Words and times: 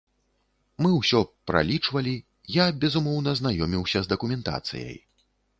Мы 0.85 0.89
ўсё 0.99 1.19
пралічвалі, 1.51 2.15
я, 2.61 2.65
безумоўна, 2.85 3.37
знаёміўся 3.43 3.99
з 4.07 4.13
дакументацыяй. 4.15 4.95